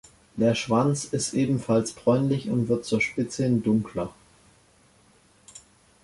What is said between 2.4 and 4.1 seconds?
und wird zur Spitze hin dunkler.